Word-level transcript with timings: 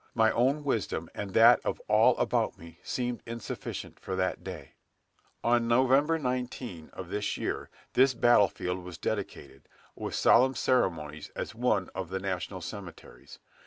My 0.15 0.31
own 0.31 0.63
wisdom 0.63 1.11
and 1.13 1.35
that 1.35 1.59
of 1.63 1.79
all 1.87 2.17
about 2.17 2.57
me 2.57 2.79
seemed 2.81 3.21
insufficient 3.27 3.99
for 3.99 4.15
that 4.15 4.43
day." 4.43 4.73
On 5.43 5.67
Nov. 5.67 6.09
19, 6.19 6.89
of 6.91 7.09
this 7.09 7.37
year, 7.37 7.69
this 7.93 8.15
battle 8.15 8.47
field 8.49 8.83
was 8.83 8.97
dedicated, 8.97 9.69
with 9.95 10.15
solemn 10.15 10.55
ceremonies, 10.55 11.29
as 11.35 11.53
one 11.53 11.91
of 11.93 12.09
the 12.09 12.19
national 12.19 12.61
cemeteries. 12.61 13.37